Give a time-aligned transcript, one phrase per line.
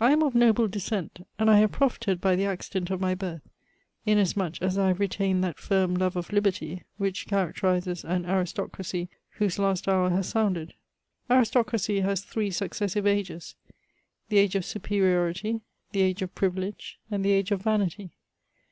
[0.00, 3.42] I am of noble descent; and I have profited by the accident of my birth,
[4.04, 9.60] inasmuch as I have retained that firm love of ^liberty which characterizes an aristocracy whose
[9.60, 10.74] last hour / has sounded.
[11.30, 13.54] Aristocracy has three successive ages:
[14.30, 15.60] the age of superiority;
[15.92, 18.10] the age of privilege, and the age of vanity.